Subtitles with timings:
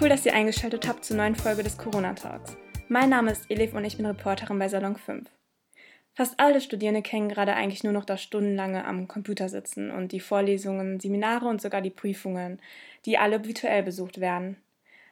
[0.00, 2.56] Cool, dass ihr eingeschaltet habt zur neuen Folge des Corona Talks.
[2.88, 5.28] Mein Name ist Elif und ich bin Reporterin bei Salon 5.
[6.14, 10.20] Fast alle Studierende kennen gerade eigentlich nur noch das stundenlange am Computer sitzen und die
[10.20, 12.60] Vorlesungen, Seminare und sogar die Prüfungen,
[13.06, 14.56] die alle virtuell besucht werden.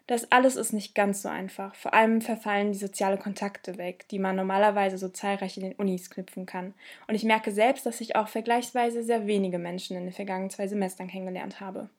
[0.07, 1.75] Das alles ist nicht ganz so einfach.
[1.75, 6.11] Vor allem verfallen die sozialen Kontakte weg, die man normalerweise so zahlreich in den Unis
[6.11, 6.75] knüpfen kann.
[7.07, 10.67] Und ich merke selbst, dass ich auch vergleichsweise sehr wenige Menschen in den vergangenen zwei
[10.67, 11.91] Semestern kennengelernt habe.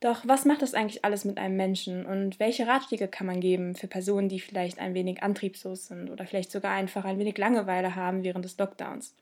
[0.00, 3.74] Doch was macht das eigentlich alles mit einem Menschen und welche Ratschläge kann man geben
[3.74, 7.96] für Personen, die vielleicht ein wenig antriebslos sind oder vielleicht sogar einfach ein wenig Langeweile
[7.96, 9.14] haben während des Lockdowns?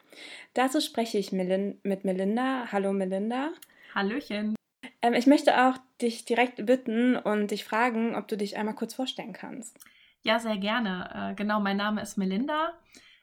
[0.55, 2.69] Dazu spreche ich mit Melinda.
[2.71, 3.51] Hallo Melinda.
[3.93, 4.55] Hallöchen.
[5.03, 8.95] Ähm, ich möchte auch dich direkt bitten und dich fragen, ob du dich einmal kurz
[8.95, 9.77] vorstellen kannst.
[10.23, 11.33] Ja, sehr gerne.
[11.33, 12.73] Äh, genau, mein Name ist Melinda.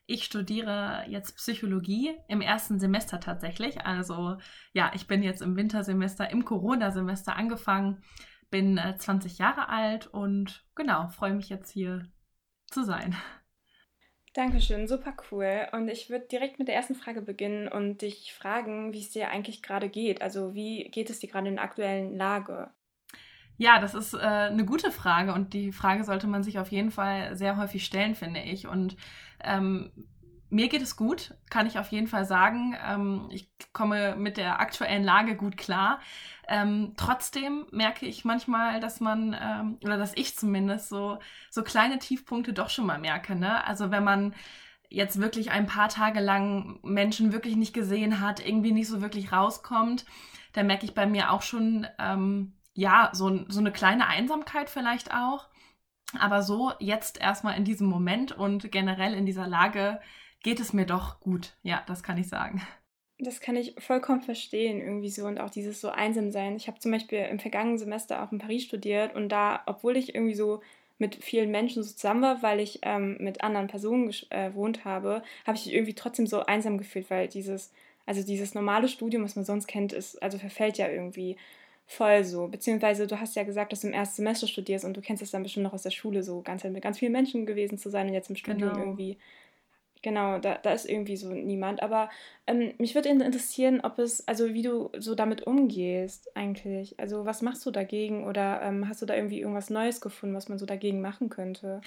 [0.07, 3.81] Ich studiere jetzt Psychologie im ersten Semester tatsächlich.
[3.81, 4.37] Also
[4.73, 8.03] ja, ich bin jetzt im Wintersemester, im Corona-Semester angefangen,
[8.51, 12.07] bin äh, 20 Jahre alt und genau, freue mich jetzt hier
[12.67, 13.15] zu sein.
[14.33, 15.67] Dankeschön, super cool.
[15.71, 19.29] Und ich würde direkt mit der ersten Frage beginnen und dich fragen, wie es dir
[19.29, 20.21] eigentlich gerade geht.
[20.21, 22.69] Also wie geht es dir gerade in der aktuellen Lage?
[23.57, 26.91] Ja, das ist äh, eine gute Frage und die Frage sollte man sich auf jeden
[26.91, 28.67] Fall sehr häufig stellen, finde ich.
[28.67, 28.97] Und
[29.41, 29.91] ähm,
[30.49, 32.75] mir geht es gut, kann ich auf jeden Fall sagen.
[32.85, 35.99] Ähm, ich komme mit der aktuellen Lage gut klar.
[36.47, 41.19] Ähm, trotzdem merke ich manchmal, dass man, ähm, oder dass ich zumindest so,
[41.49, 43.35] so kleine Tiefpunkte doch schon mal merke.
[43.35, 43.65] Ne?
[43.65, 44.35] Also wenn man
[44.89, 49.31] jetzt wirklich ein paar Tage lang Menschen wirklich nicht gesehen hat, irgendwie nicht so wirklich
[49.31, 50.05] rauskommt,
[50.53, 55.13] dann merke ich bei mir auch schon, ähm, ja, so, so eine kleine Einsamkeit vielleicht
[55.13, 55.47] auch.
[56.19, 59.99] Aber so jetzt erstmal in diesem Moment und generell in dieser Lage
[60.43, 61.57] geht es mir doch gut.
[61.63, 62.61] Ja, das kann ich sagen.
[63.17, 66.57] Das kann ich vollkommen verstehen, irgendwie so und auch dieses so einsam sein.
[66.57, 70.13] Ich habe zum Beispiel im vergangenen Semester auch in Paris studiert und da, obwohl ich
[70.13, 70.61] irgendwie so
[70.97, 75.23] mit vielen Menschen so zusammen war, weil ich ähm, mit anderen Personen äh, gewohnt habe,
[75.45, 77.71] habe ich mich irgendwie trotzdem so einsam gefühlt, weil dieses,
[78.05, 81.37] also dieses normale Studium, was man sonst kennt, ist, also verfällt ja irgendwie
[81.85, 82.47] voll so.
[82.47, 85.31] Beziehungsweise du hast ja gesagt, dass du im ersten Semester studierst und du kennst es
[85.31, 88.07] dann bestimmt noch aus der Schule, so ganz mit ganz vielen Menschen gewesen zu sein
[88.07, 88.83] und jetzt im Studium genau.
[88.83, 89.17] irgendwie.
[90.01, 91.81] Genau, da, da ist irgendwie so niemand.
[91.81, 92.09] Aber
[92.45, 96.99] ähm, mich würde interessieren, ob es, also wie du so damit umgehst eigentlich.
[96.99, 100.47] Also was machst du dagegen oder ähm, hast du da irgendwie irgendwas Neues gefunden, was
[100.47, 101.81] man so dagegen machen könnte?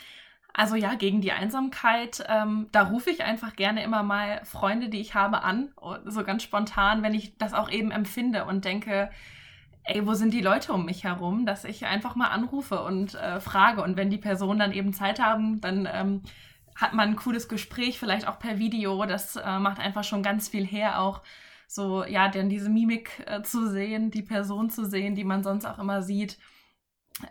[0.53, 5.01] Also ja, gegen die Einsamkeit, ähm, da rufe ich einfach gerne immer mal Freunde, die
[5.01, 5.73] ich habe, an,
[6.05, 9.11] so ganz spontan, wenn ich das auch eben empfinde und denke,
[9.89, 13.41] ey, wo sind die Leute um mich herum, dass ich einfach mal anrufe und äh,
[13.41, 13.83] frage.
[13.83, 16.23] Und wenn die Personen dann eben Zeit haben, dann ähm,
[16.77, 19.05] hat man ein cooles Gespräch, vielleicht auch per Video.
[19.07, 21.23] Das äh, macht einfach schon ganz viel her, auch
[21.67, 25.65] so, ja, denn diese Mimik äh, zu sehen, die Person zu sehen, die man sonst
[25.67, 26.39] auch immer sieht.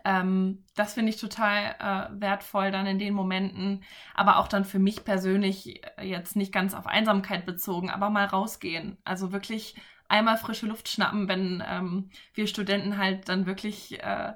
[0.04, 3.82] Ähm, das finde ich total äh, wertvoll dann in den Momenten,
[4.14, 8.26] aber auch dann für mich persönlich äh, jetzt nicht ganz auf Einsamkeit bezogen, aber mal
[8.26, 8.98] rausgehen.
[9.04, 9.76] Also wirklich
[10.08, 14.32] einmal frische Luft schnappen, wenn ähm, wir Studenten halt dann wirklich äh,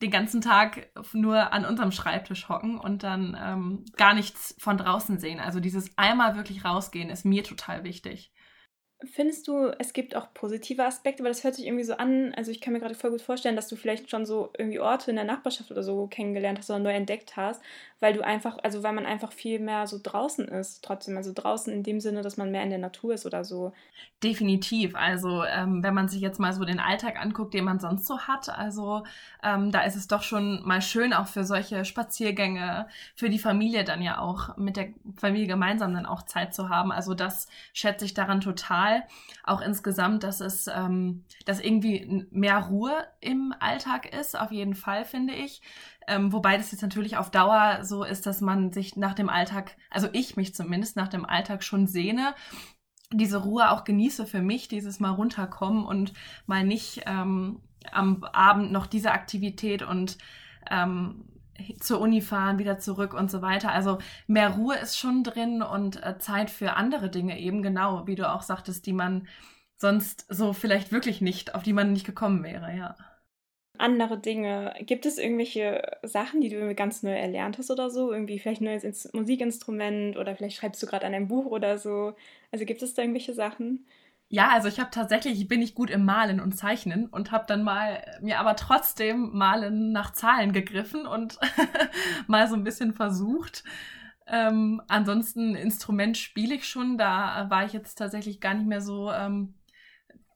[0.00, 5.18] den ganzen Tag nur an unserem Schreibtisch hocken und dann ähm, gar nichts von draußen
[5.18, 5.40] sehen.
[5.40, 8.32] Also dieses einmal wirklich rausgehen ist mir total wichtig.
[9.04, 12.52] Findest du, es gibt auch positive Aspekte, weil das hört sich irgendwie so an, also
[12.52, 15.16] ich kann mir gerade voll gut vorstellen, dass du vielleicht schon so irgendwie Orte in
[15.16, 17.60] der Nachbarschaft oder so kennengelernt hast oder neu entdeckt hast,
[17.98, 21.72] weil du einfach, also weil man einfach viel mehr so draußen ist, trotzdem, also draußen
[21.72, 23.72] in dem Sinne, dass man mehr in der Natur ist oder so.
[24.22, 28.06] Definitiv, also ähm, wenn man sich jetzt mal so den Alltag anguckt, den man sonst
[28.06, 29.02] so hat, also
[29.42, 32.86] ähm, da ist es doch schon mal schön auch für solche Spaziergänge,
[33.16, 36.92] für die Familie dann ja auch mit der Familie gemeinsam dann auch Zeit zu haben,
[36.92, 39.02] also das schätze ich daran total Fall.
[39.44, 45.04] Auch insgesamt, dass es, ähm, dass irgendwie mehr Ruhe im Alltag ist, auf jeden Fall,
[45.04, 45.62] finde ich.
[46.06, 49.76] Ähm, wobei das jetzt natürlich auf Dauer so ist, dass man sich nach dem Alltag,
[49.90, 52.34] also ich mich zumindest nach dem Alltag schon sehne
[53.14, 56.14] diese Ruhe auch genieße für mich, dieses mal runterkommen und
[56.46, 57.60] mal nicht ähm,
[57.90, 60.16] am Abend noch diese Aktivität und
[60.70, 61.26] ähm,
[61.80, 63.72] zur Uni fahren, wieder zurück und so weiter.
[63.72, 68.14] Also mehr Ruhe ist schon drin und äh, Zeit für andere Dinge eben genau, wie
[68.14, 69.26] du auch sagtest, die man
[69.76, 72.96] sonst so vielleicht wirklich nicht, auf die man nicht gekommen wäre, ja.
[73.78, 74.74] Andere Dinge.
[74.80, 78.12] Gibt es irgendwelche Sachen, die du ganz neu erlernt hast oder so?
[78.12, 82.14] Irgendwie vielleicht ein neues Musikinstrument oder vielleicht schreibst du gerade an einem Buch oder so.
[82.52, 83.86] Also gibt es da irgendwelche Sachen?
[84.34, 87.62] Ja, also ich habe tatsächlich, bin ich gut im Malen und Zeichnen und habe dann
[87.62, 91.38] mal mir aber trotzdem Malen nach Zahlen gegriffen und
[92.28, 93.62] mal so ein bisschen versucht.
[94.26, 99.12] Ähm, ansonsten Instrument spiele ich schon, da war ich jetzt tatsächlich gar nicht mehr so
[99.12, 99.54] ähm,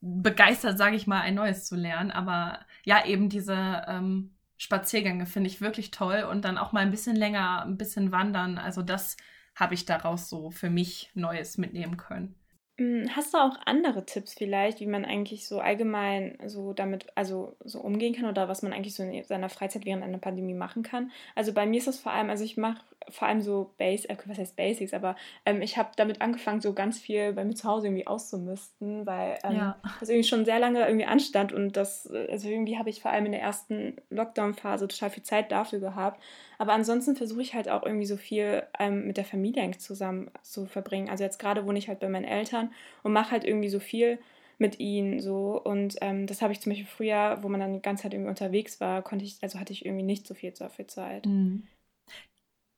[0.02, 2.10] begeistert, sage ich mal, ein neues zu lernen.
[2.10, 6.90] Aber ja, eben diese, ähm, Spaziergänge finde ich wirklich toll und dann auch mal ein
[6.90, 8.58] bisschen länger, ein bisschen wandern.
[8.58, 9.16] Also das
[9.54, 12.36] habe ich daraus so für mich Neues mitnehmen können.
[12.78, 17.56] Hm, hast du auch andere Tipps vielleicht, wie man eigentlich so allgemein so damit, also
[17.64, 20.82] so umgehen kann oder was man eigentlich so in seiner Freizeit während einer Pandemie machen
[20.82, 21.10] kann?
[21.34, 24.16] Also bei mir ist das vor allem, also ich mache vor allem so Base, äh,
[24.26, 27.68] was heißt Basics, aber ähm, ich habe damit angefangen, so ganz viel bei mir zu
[27.68, 29.76] Hause irgendwie auszumisten, weil ähm, ja.
[30.00, 33.10] das irgendwie schon sehr lange irgendwie anstand und das, äh, also irgendwie habe ich vor
[33.10, 36.22] allem in der ersten Lockdown-Phase total viel Zeit dafür gehabt.
[36.58, 40.66] Aber ansonsten versuche ich halt auch irgendwie so viel ähm, mit der Familie zusammen zu
[40.66, 41.10] verbringen.
[41.10, 44.18] Also jetzt gerade wohne ich halt bei meinen Eltern und mache halt irgendwie so viel
[44.58, 47.82] mit ihnen so und ähm, das habe ich zum Beispiel früher, wo man dann die
[47.82, 50.86] ganze Zeit irgendwie unterwegs war, konnte ich, also hatte ich irgendwie nicht so viel, viel
[50.86, 51.26] Zeit.
[51.26, 51.64] Mhm.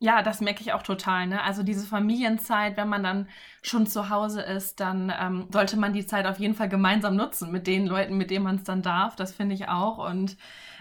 [0.01, 1.27] Ja, das merke ich auch total.
[1.27, 1.43] Ne?
[1.43, 3.29] Also diese Familienzeit, wenn man dann
[3.63, 7.51] schon zu Hause ist, dann ähm, sollte man die Zeit auf jeden Fall gemeinsam nutzen
[7.51, 9.17] mit den Leuten, mit denen man es dann darf.
[9.17, 9.99] Das finde ich auch.
[9.99, 10.37] Und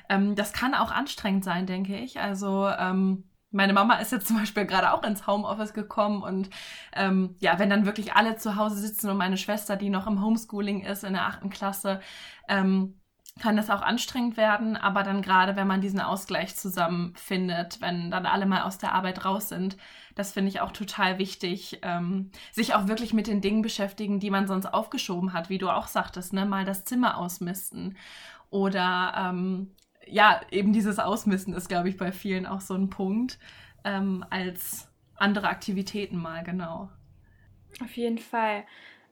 [0.10, 2.20] ähm, das kann auch anstrengend sein, denke ich.
[2.20, 6.50] Also ähm, meine Mama ist jetzt zum Beispiel gerade auch ins Homeoffice gekommen und
[6.94, 10.22] ähm, ja, wenn dann wirklich alle zu Hause sitzen und meine Schwester, die noch im
[10.24, 12.02] Homeschooling ist in der achten Klasse,
[12.48, 13.00] ähm,
[13.40, 18.26] kann das auch anstrengend werden, aber dann gerade, wenn man diesen Ausgleich zusammenfindet, wenn dann
[18.26, 19.78] alle mal aus der Arbeit raus sind,
[20.16, 24.32] das finde ich auch total wichtig, ähm, sich auch wirklich mit den Dingen beschäftigen, die
[24.32, 27.96] man sonst aufgeschoben hat, wie du auch sagtest, ne, mal das Zimmer ausmisten
[28.50, 29.72] oder ähm,
[30.08, 33.38] ja, eben dieses Ausmisten ist, glaube ich, bei vielen auch so ein Punkt
[33.84, 36.90] ähm, als andere Aktivitäten mal, genau.
[37.82, 38.64] Auf jeden Fall.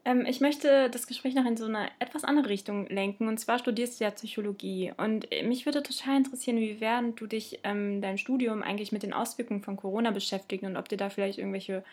[0.06, 3.28] Ähm, ich möchte das Gespräch noch in so eine etwas andere Richtung lenken.
[3.28, 4.94] Und zwar studierst du ja Psychologie.
[4.96, 9.04] Und äh, mich würde total interessieren, wie während du dich ähm, dein Studium eigentlich mit
[9.04, 11.84] den Auswirkungen von Corona beschäftigt und ob dir da vielleicht irgendwelche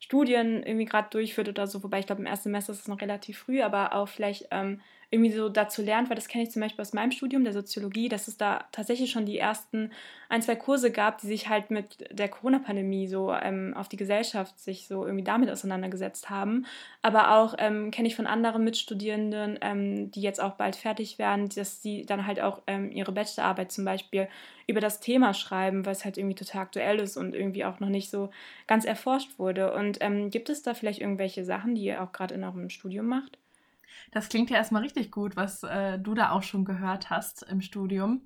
[0.00, 1.82] Studien irgendwie gerade durchführt oder so.
[1.82, 4.80] Wobei ich glaube, im ersten Semester ist es noch relativ früh, aber auch vielleicht ähm,
[5.10, 8.10] irgendwie so dazu lernt, weil das kenne ich zum Beispiel aus meinem Studium der Soziologie,
[8.10, 9.90] dass es da tatsächlich schon die ersten
[10.28, 14.58] ein, zwei Kurse gab, die sich halt mit der Corona-Pandemie so ähm, auf die Gesellschaft
[14.60, 16.66] sich so irgendwie damit auseinandergesetzt haben.
[17.00, 21.48] Aber auch ähm, kenne ich von anderen Mitstudierenden, ähm, die jetzt auch bald fertig werden,
[21.48, 24.28] dass sie dann halt auch ähm, ihre Bachelorarbeit zum Beispiel
[24.66, 28.10] über das Thema schreiben, was halt irgendwie total aktuell ist und irgendwie auch noch nicht
[28.10, 28.28] so
[28.66, 29.72] ganz erforscht wurde.
[29.72, 33.06] Und ähm, gibt es da vielleicht irgendwelche Sachen, die ihr auch gerade in eurem Studium
[33.06, 33.38] macht?
[34.10, 37.60] Das klingt ja erstmal richtig gut, was äh, du da auch schon gehört hast im
[37.60, 38.22] Studium.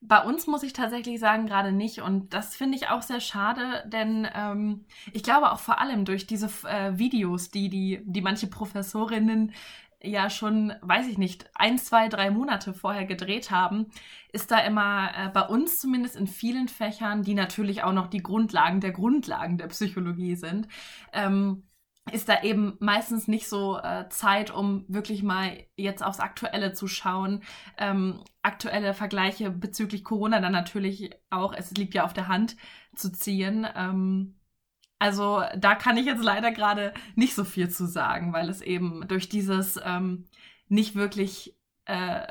[0.00, 2.02] Bei uns muss ich tatsächlich sagen, gerade nicht.
[2.02, 6.26] Und das finde ich auch sehr schade, denn ähm, ich glaube auch vor allem durch
[6.26, 9.52] diese äh, Videos, die, die, die manche Professorinnen
[10.02, 13.86] ja schon, weiß ich nicht, ein, zwei, drei Monate vorher gedreht haben,
[14.32, 18.22] ist da immer äh, bei uns zumindest in vielen Fächern, die natürlich auch noch die
[18.22, 20.68] Grundlagen der Grundlagen der Psychologie sind,
[21.12, 21.62] ähm,
[22.10, 26.88] ist da eben meistens nicht so äh, Zeit, um wirklich mal jetzt aufs Aktuelle zu
[26.88, 27.42] schauen.
[27.78, 32.56] Ähm, aktuelle Vergleiche bezüglich Corona dann natürlich auch, es liegt ja auf der Hand
[32.96, 33.66] zu ziehen.
[33.76, 34.34] Ähm,
[34.98, 39.06] also da kann ich jetzt leider gerade nicht so viel zu sagen, weil es eben
[39.08, 40.26] durch dieses ähm,
[40.68, 41.56] nicht wirklich,
[41.86, 42.26] äh,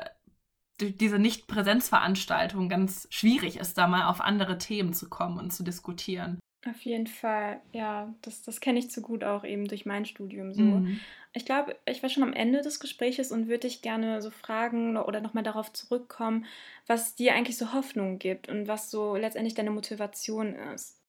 [0.78, 5.64] durch diese Nicht-Präsenzveranstaltung ganz schwierig ist, da mal auf andere Themen zu kommen und zu
[5.64, 6.38] diskutieren.
[6.68, 10.54] Auf jeden Fall, ja, das, das kenne ich zu gut auch eben durch mein Studium
[10.54, 10.62] so.
[10.62, 11.00] Mhm.
[11.32, 14.96] Ich glaube, ich war schon am Ende des Gespräches und würde dich gerne so fragen
[14.96, 16.44] oder nochmal darauf zurückkommen,
[16.86, 21.00] was dir eigentlich so Hoffnung gibt und was so letztendlich deine Motivation ist.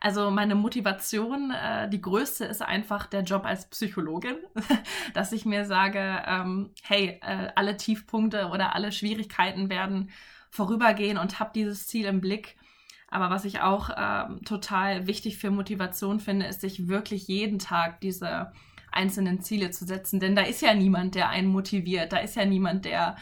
[0.00, 4.36] Also meine Motivation, äh, die größte ist einfach der Job als Psychologin,
[5.14, 10.10] dass ich mir sage, ähm, hey, äh, alle Tiefpunkte oder alle Schwierigkeiten werden
[10.50, 12.56] vorübergehen und habe dieses Ziel im Blick
[13.10, 18.00] aber was ich auch ähm, total wichtig für Motivation finde, ist sich wirklich jeden Tag
[18.00, 18.52] diese
[18.92, 20.20] einzelnen Ziele zu setzen.
[20.20, 22.12] Denn da ist ja niemand, der einen motiviert.
[22.12, 23.16] Da ist ja niemand, der,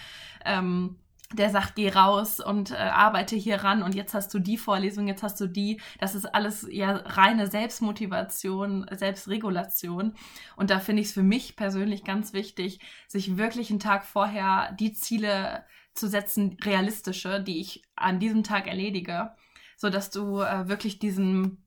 [0.45, 0.97] ähm,
[1.33, 5.07] der sagt, geh raus und äh, arbeite hier ran und jetzt hast du die Vorlesung,
[5.09, 5.81] jetzt hast du die.
[5.99, 10.15] Das ist alles ja reine Selbstmotivation, Selbstregulation.
[10.57, 14.73] Und da finde ich es für mich persönlich ganz wichtig, sich wirklich einen Tag vorher
[14.79, 15.65] die Ziele
[15.95, 19.31] zu setzen, realistische, die ich an diesem Tag erledige
[19.77, 21.67] so dass du äh, wirklich diesen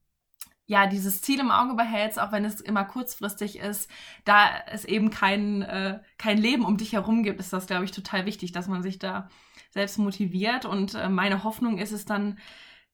[0.69, 3.89] ja, dieses Ziel im Auge behältst, auch wenn es immer kurzfristig ist,
[4.23, 7.91] da es eben kein, äh, kein Leben um dich herum gibt, ist das, glaube ich,
[7.91, 9.29] total wichtig, dass man sich da
[9.71, 10.65] selbst motiviert.
[10.65, 12.37] Und äh, meine Hoffnung ist es dann,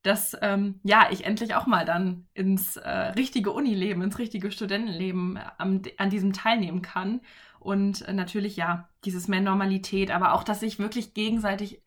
[0.03, 5.37] dass ähm, ja, ich endlich auch mal dann ins äh, richtige Unileben, ins richtige Studentenleben
[5.57, 7.19] am, an diesem teilnehmen kann.
[7.59, 11.81] Und äh, natürlich, ja, dieses mehr Normalität, aber auch, dass ich wirklich gegenseitig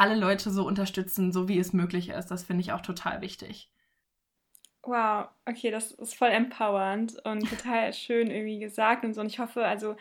[0.00, 2.28] alle Leute so unterstützen, so wie es möglich ist.
[2.28, 3.70] Das finde ich auch total wichtig.
[4.82, 9.20] Wow, okay, das ist voll empowernd und total schön irgendwie gesagt und so.
[9.20, 9.96] Und ich hoffe, also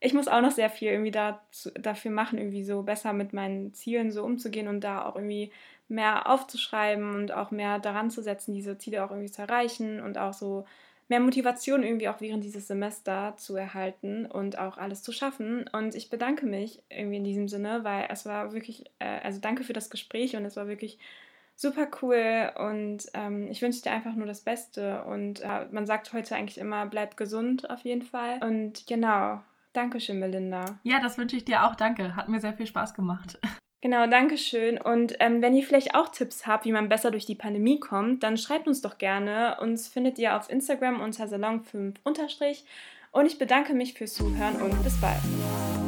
[0.00, 3.74] ich muss auch noch sehr viel irgendwie dazu, dafür machen, irgendwie so besser mit meinen
[3.74, 5.52] Zielen so umzugehen und da auch irgendwie
[5.88, 10.18] mehr aufzuschreiben und auch mehr daran zu setzen, diese Ziele auch irgendwie zu erreichen und
[10.18, 10.66] auch so
[11.12, 15.68] mehr Motivation irgendwie auch während dieses Semester zu erhalten und auch alles zu schaffen.
[15.70, 19.62] Und ich bedanke mich irgendwie in diesem Sinne, weil es war wirklich, äh, also danke
[19.62, 20.98] für das Gespräch und es war wirklich
[21.54, 26.14] super cool und ähm, ich wünsche dir einfach nur das Beste und äh, man sagt
[26.14, 29.42] heute eigentlich immer, bleib gesund auf jeden Fall und genau,
[29.74, 30.78] Dankeschön, Melinda.
[30.82, 33.38] Ja, das wünsche ich dir auch, danke, hat mir sehr viel Spaß gemacht.
[33.82, 34.80] Genau, danke schön.
[34.80, 38.22] Und ähm, wenn ihr vielleicht auch Tipps habt, wie man besser durch die Pandemie kommt,
[38.22, 39.56] dann schreibt uns doch gerne.
[39.60, 41.96] Uns findet ihr auf Instagram unter Salon5
[43.10, 45.81] Und ich bedanke mich fürs Zuhören und bis bald.